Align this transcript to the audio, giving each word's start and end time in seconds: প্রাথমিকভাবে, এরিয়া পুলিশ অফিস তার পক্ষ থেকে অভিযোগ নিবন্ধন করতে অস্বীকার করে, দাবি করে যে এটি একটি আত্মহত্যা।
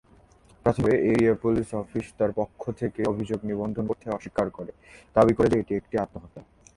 প্রাথমিকভাবে, 0.65 0.97
এরিয়া 1.11 1.33
পুলিশ 1.43 1.67
অফিস 1.73 2.05
তার 2.17 2.31
পক্ষ 2.35 2.61
থেকে 2.71 3.01
অভিযোগ 3.03 3.39
নিবন্ধন 3.43 3.83
করতে 3.87 4.05
অস্বীকার 4.09 4.47
করে, 4.49 4.71
দাবি 5.15 5.33
করে 5.33 5.47
যে 5.49 5.57
এটি 5.59 5.73
একটি 5.75 5.95
আত্মহত্যা। 5.97 6.41